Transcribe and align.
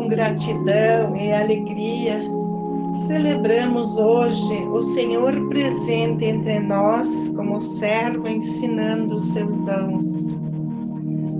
Com 0.00 0.08
gratidão 0.08 1.14
e 1.14 1.30
alegria, 1.30 2.24
celebramos 3.06 3.98
hoje 3.98 4.54
o 4.72 4.80
Senhor 4.80 5.46
presente 5.48 6.24
entre 6.24 6.58
nós 6.58 7.30
como 7.36 7.60
servo 7.60 8.26
ensinando 8.26 9.16
os 9.16 9.24
seus 9.24 9.54
dons. 9.56 10.38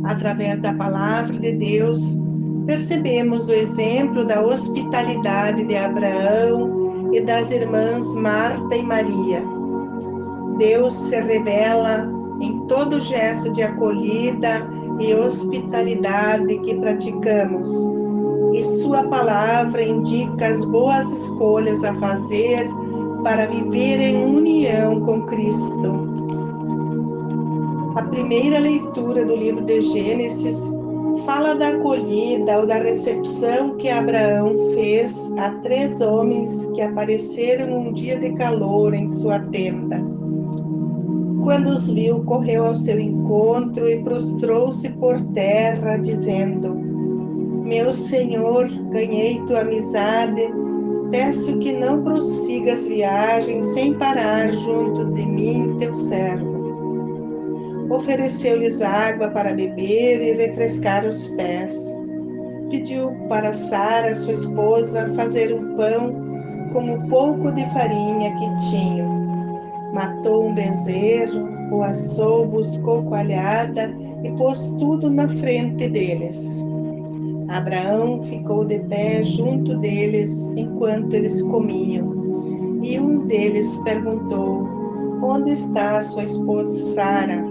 Através 0.05 0.61
da 0.61 0.75
palavra 0.75 1.39
de 1.39 1.55
Deus, 1.55 2.19
percebemos 2.67 3.49
o 3.49 3.53
exemplo 3.55 4.27
da 4.27 4.45
hospitalidade 4.45 5.65
de 5.65 5.77
Abraão 5.77 7.09
e 7.15 7.21
das 7.23 7.51
irmãs 7.51 8.15
Marta 8.15 8.77
e 8.77 8.83
Maria. 8.83 9.43
Deus 10.59 10.93
se 10.93 11.19
revela 11.19 12.13
em 12.43 12.67
todo 12.67 13.01
gesto 13.01 13.51
de 13.53 13.63
acolhida 13.63 14.69
e 15.01 15.15
hospitalidade 15.15 16.59
que 16.59 16.75
praticamos, 16.75 18.00
e 18.53 18.63
Sua 18.63 19.05
palavra 19.05 19.83
indica 19.83 20.47
as 20.47 20.65
boas 20.65 21.11
escolhas 21.11 21.85
a 21.85 21.95
fazer 21.95 22.69
para 23.23 23.47
viver 23.47 24.01
em 24.01 24.37
união 24.37 25.01
com 25.01 25.23
Cristo. 25.23 26.11
A 27.97 28.03
primeira 28.03 28.59
leitura 28.59 29.25
do 29.25 29.37
livro 29.37 29.65
de 29.65 29.81
Gênesis 29.81 30.59
fala 31.27 31.55
da 31.55 31.69
acolhida 31.69 32.59
ou 32.59 32.67
da 32.67 32.77
recepção 32.77 33.77
que 33.77 33.89
Abraão 33.89 34.55
fez 34.75 35.31
a 35.39 35.51
três 35.63 36.01
homens 36.01 36.67
que 36.75 36.81
apareceram 36.81 37.79
um 37.79 37.93
dia 37.93 38.17
de 38.17 38.33
calor 38.35 38.95
em 38.95 39.09
sua 39.09 39.39
tenda. 39.39 40.01
Quando 41.43 41.69
os 41.69 41.91
viu, 41.91 42.23
correu 42.25 42.67
ao 42.67 42.75
seu 42.75 42.99
encontro 42.99 43.89
e 43.89 44.03
prostrou-se 44.03 44.89
por 44.91 45.21
terra, 45.33 45.97
dizendo: 45.97 46.80
Meu 47.71 47.93
Senhor, 47.93 48.69
ganhei 48.91 49.41
tua 49.47 49.61
amizade, 49.61 50.43
peço 51.13 51.57
que 51.61 51.71
não 51.71 52.03
prossigas 52.03 52.89
viagem 52.89 53.63
sem 53.63 53.95
parar 53.95 54.51
junto 54.51 55.13
de 55.13 55.25
mim, 55.25 55.77
teu 55.79 55.95
servo. 55.95 56.51
Ofereceu-lhes 57.89 58.83
água 58.83 59.29
para 59.31 59.53
beber 59.53 60.21
e 60.21 60.33
refrescar 60.33 61.05
os 61.07 61.29
pés. 61.37 61.97
Pediu 62.71 63.13
para 63.29 63.53
Sara, 63.53 64.17
sua 64.17 64.33
esposa, 64.33 65.07
fazer 65.15 65.55
um 65.55 65.77
pão 65.77 66.13
com 66.73 66.93
o 66.93 67.09
pouco 67.09 67.53
de 67.53 67.65
farinha 67.73 68.33
que 68.33 68.71
tinham 68.71 69.21
Matou 69.93 70.49
um 70.49 70.55
bezerro, 70.55 71.49
o 71.71 71.85
assou, 71.85 72.47
buscou 72.47 73.05
coalhada 73.05 73.95
e 74.25 74.31
pôs 74.33 74.59
tudo 74.81 75.09
na 75.09 75.29
frente 75.29 75.89
deles. 75.89 76.65
Abraão 77.51 78.23
ficou 78.23 78.65
de 78.65 78.79
pé 78.79 79.25
junto 79.25 79.77
deles 79.79 80.49
enquanto 80.57 81.15
eles 81.15 81.43
comiam. 81.43 82.81
E 82.83 82.99
um 82.99 83.27
deles 83.27 83.77
perguntou: 83.85 84.69
Onde 85.23 85.51
está 85.51 86.01
sua 86.01 86.23
esposa 86.23 86.95
Sara? 86.95 87.45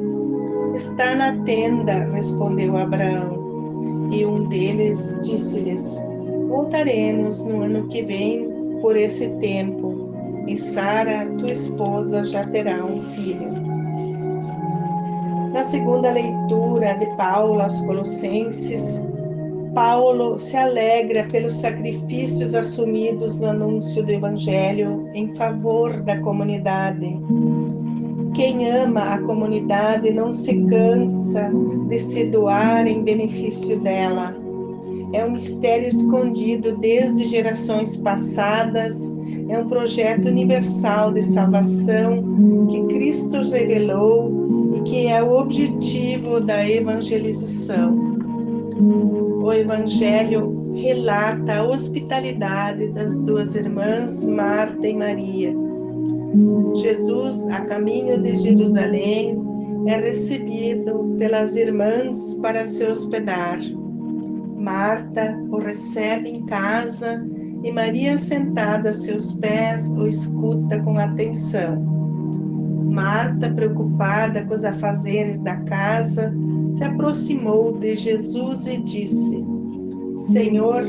Está 0.73 1.15
na 1.15 1.43
tenda, 1.43 2.05
respondeu 2.13 2.77
Abraão. 2.77 4.09
E 4.11 4.25
um 4.25 4.47
deles 4.47 5.19
disse-lhes: 5.21 6.01
Voltaremos 6.47 7.43
no 7.43 7.61
ano 7.61 7.87
que 7.87 8.01
vem 8.01 8.49
por 8.81 8.95
esse 8.95 9.27
tempo 9.41 10.09
e 10.47 10.57
Sara, 10.57 11.27
tua 11.37 11.51
esposa, 11.51 12.23
já 12.23 12.43
terá 12.43 12.83
um 12.83 13.01
filho. 13.01 13.51
Na 15.53 15.63
segunda 15.63 16.09
leitura 16.09 16.95
de 16.95 17.05
Paulo 17.17 17.61
aos 17.61 17.79
Colossenses, 17.81 18.99
Paulo 19.73 20.37
se 20.39 20.55
alegra 20.57 21.23
pelos 21.31 21.55
sacrifícios 21.55 22.55
assumidos 22.55 23.39
no 23.39 23.47
anúncio 23.47 24.03
do 24.03 24.11
Evangelho 24.11 25.07
em 25.13 25.33
favor 25.35 26.01
da 26.01 26.19
comunidade. 26.19 27.19
Quem 28.33 28.69
ama 28.69 29.15
a 29.15 29.21
comunidade 29.21 30.11
não 30.11 30.31
se 30.31 30.61
cansa 30.67 31.51
de 31.87 31.99
se 31.99 32.25
doar 32.25 32.87
em 32.87 33.03
benefício 33.03 33.79
dela. 33.81 34.35
É 35.13 35.25
um 35.25 35.31
mistério 35.31 35.87
escondido 35.87 36.77
desde 36.77 37.25
gerações 37.25 37.97
passadas 37.97 38.95
é 39.49 39.57
um 39.57 39.67
projeto 39.67 40.27
universal 40.27 41.11
de 41.11 41.23
salvação 41.23 42.67
que 42.67 42.83
Cristo 42.85 43.41
revelou 43.49 44.75
e 44.75 44.81
que 44.81 45.07
é 45.07 45.23
o 45.23 45.39
objetivo 45.39 46.39
da 46.39 46.69
evangelização. 46.69 48.15
O 49.41 49.53
Evangelho 49.53 50.73
relata 50.75 51.55
a 51.55 51.63
hospitalidade 51.63 52.89
das 52.89 53.19
duas 53.21 53.55
irmãs, 53.55 54.25
Marta 54.25 54.87
e 54.87 54.93
Maria. 54.93 55.55
Jesus, 56.75 57.45
a 57.45 57.61
caminho 57.65 58.21
de 58.21 58.37
Jerusalém, 58.37 59.41
é 59.87 59.95
recebido 59.95 61.15
pelas 61.17 61.55
irmãs 61.55 62.33
para 62.41 62.65
se 62.65 62.83
hospedar. 62.83 63.57
Marta 64.57 65.41
o 65.49 65.57
recebe 65.57 66.29
em 66.29 66.45
casa 66.45 67.25
e 67.63 67.71
Maria, 67.71 68.17
sentada 68.17 68.89
a 68.89 68.93
seus 68.93 69.33
pés, 69.33 69.89
o 69.91 70.05
escuta 70.05 70.81
com 70.81 70.97
atenção. 70.97 71.88
Marta, 72.99 73.49
preocupada 73.51 74.43
com 74.43 74.53
os 74.53 74.65
afazeres 74.65 75.39
da 75.39 75.55
casa, 75.61 76.35
se 76.69 76.83
aproximou 76.83 77.71
de 77.71 77.95
Jesus 77.95 78.67
e 78.67 78.75
disse: 78.81 79.41
Senhor, 80.17 80.83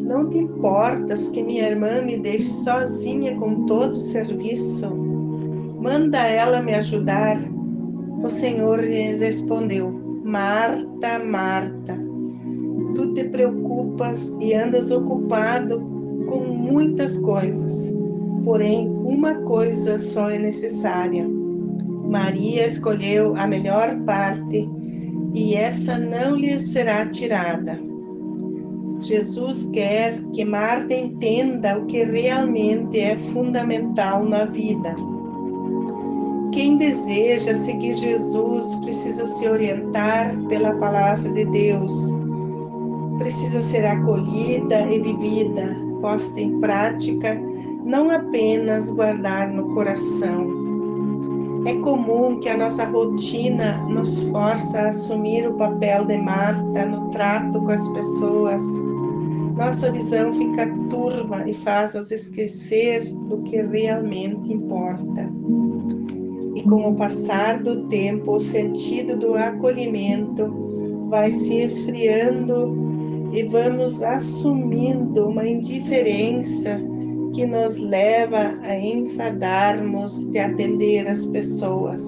não 0.00 0.28
te 0.28 0.38
importas 0.38 1.28
que 1.28 1.42
minha 1.42 1.66
irmã 1.68 2.02
me 2.02 2.18
deixe 2.18 2.48
sozinha 2.48 3.34
com 3.34 3.66
todo 3.66 3.90
o 3.90 3.98
serviço? 3.98 4.94
Manda 5.82 6.18
ela 6.18 6.62
me 6.62 6.72
ajudar. 6.72 7.36
O 8.22 8.28
Senhor 8.28 8.78
lhe 8.78 9.16
respondeu: 9.16 9.90
Marta, 10.24 11.18
Marta, 11.18 11.98
tu 12.94 13.12
te 13.12 13.24
preocupas 13.24 14.32
e 14.40 14.54
andas 14.54 14.92
ocupado 14.92 15.80
com 16.28 16.44
muitas 16.44 17.18
coisas, 17.18 17.92
porém 18.44 18.88
uma 18.88 19.34
coisa 19.40 19.98
só 19.98 20.30
é 20.30 20.38
necessária. 20.38 21.35
Maria 22.08 22.66
escolheu 22.66 23.36
a 23.36 23.46
melhor 23.46 23.96
parte 24.04 24.68
e 25.32 25.54
essa 25.54 25.98
não 25.98 26.36
lhe 26.36 26.58
será 26.58 27.06
tirada. 27.06 27.78
Jesus 29.00 29.68
quer 29.72 30.18
que 30.32 30.44
Marta 30.44 30.94
entenda 30.94 31.78
o 31.78 31.86
que 31.86 32.02
realmente 32.04 32.98
é 32.98 33.16
fundamental 33.16 34.24
na 34.24 34.44
vida. 34.46 34.94
Quem 36.52 36.78
deseja 36.78 37.54
seguir 37.54 37.94
Jesus 37.94 38.74
precisa 38.76 39.26
se 39.26 39.46
orientar 39.46 40.34
pela 40.48 40.74
palavra 40.76 41.30
de 41.30 41.44
Deus, 41.44 41.92
precisa 43.18 43.60
ser 43.60 43.84
acolhida 43.84 44.80
e 44.90 45.00
vivida, 45.00 45.76
posta 46.00 46.40
em 46.40 46.58
prática, 46.58 47.38
não 47.84 48.10
apenas 48.10 48.90
guardar 48.90 49.52
no 49.52 49.74
coração. 49.74 50.65
É 51.66 51.74
comum 51.80 52.38
que 52.38 52.48
a 52.48 52.56
nossa 52.56 52.84
rotina 52.84 53.76
nos 53.88 54.20
força 54.30 54.78
a 54.78 54.88
assumir 54.90 55.48
o 55.48 55.54
papel 55.54 56.04
de 56.04 56.16
Marta 56.16 56.86
no 56.86 57.10
trato 57.10 57.60
com 57.60 57.72
as 57.72 57.88
pessoas. 57.88 58.62
Nossa 59.56 59.90
visão 59.90 60.32
fica 60.32 60.72
turva 60.88 61.42
e 61.44 61.54
faz-nos 61.54 62.12
esquecer 62.12 63.12
do 63.28 63.38
que 63.38 63.62
realmente 63.62 64.52
importa. 64.52 65.28
E 66.54 66.62
com 66.62 66.88
o 66.88 66.94
passar 66.94 67.60
do 67.60 67.88
tempo, 67.88 68.36
o 68.36 68.40
sentido 68.40 69.18
do 69.18 69.34
acolhimento 69.34 70.48
vai 71.10 71.32
se 71.32 71.56
esfriando 71.56 72.76
e 73.32 73.42
vamos 73.42 74.02
assumindo 74.02 75.30
uma 75.30 75.44
indiferença 75.44 76.80
que 77.34 77.46
nos 77.46 77.76
leva 77.76 78.58
a 78.62 78.78
enfadarmos 78.78 80.24
de 80.30 80.38
atender 80.38 81.06
as 81.06 81.26
pessoas. 81.26 82.02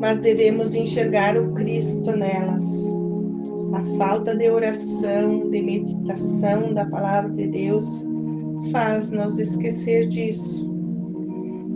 Mas 0.00 0.18
devemos 0.18 0.74
enxergar 0.74 1.36
o 1.36 1.52
Cristo 1.52 2.12
nelas. 2.16 2.64
A 3.72 3.82
falta 3.96 4.36
de 4.36 4.50
oração, 4.50 5.48
de 5.50 5.62
meditação 5.62 6.74
da 6.74 6.84
palavra 6.86 7.30
de 7.30 7.48
Deus 7.48 8.04
faz-nos 8.70 9.38
esquecer 9.38 10.06
disso. 10.06 10.70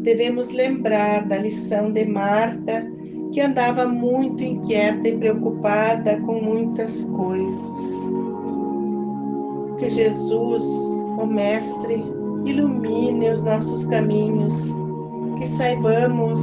Devemos 0.02 0.50
lembrar 0.50 1.26
da 1.26 1.36
lição 1.36 1.92
de 1.92 2.04
Marta 2.04 2.86
que 3.32 3.40
andava 3.40 3.86
muito 3.86 4.42
inquieta 4.42 5.08
e 5.08 5.18
preocupada 5.18 6.20
com 6.20 6.40
muitas 6.40 7.04
coisas. 7.04 8.10
Que 9.78 9.88
Jesus, 9.88 10.62
o 11.18 11.26
Mestre, 11.26 12.04
ilumine 12.44 13.30
os 13.30 13.42
nossos 13.42 13.84
caminhos, 13.86 14.74
que 15.36 15.46
saibamos 15.46 16.40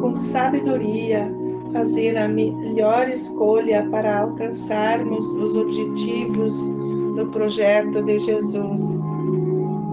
com 0.00 0.14
sabedoria 0.14 1.32
fazer 1.72 2.16
a 2.16 2.28
melhor 2.28 3.08
escolha 3.08 3.86
para 3.90 4.20
alcançarmos 4.20 5.26
os 5.34 5.56
objetivos 5.56 6.54
do 7.16 7.26
projeto 7.30 8.02
de 8.02 8.18
Jesus. 8.18 9.02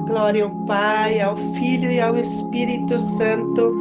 Glória 0.08 0.44
ao 0.44 0.52
Pai, 0.66 1.20
ao 1.20 1.36
Filho 1.56 1.92
e 1.92 2.00
ao 2.00 2.16
Espírito 2.16 3.00
Santo, 3.00 3.74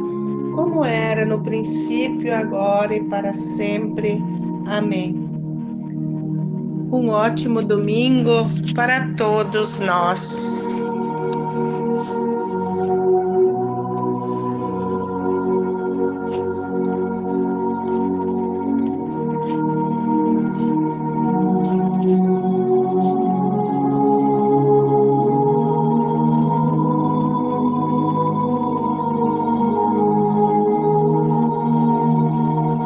como 0.55 0.83
era 0.83 1.25
no 1.25 1.41
princípio, 1.41 2.33
agora 2.33 2.95
e 2.95 3.03
para 3.03 3.33
sempre. 3.33 4.23
Amém. 4.65 5.22
Um 6.93 7.09
ótimo 7.09 7.65
domingo 7.65 8.47
para 8.75 9.15
todos 9.15 9.79
nós. 9.79 10.61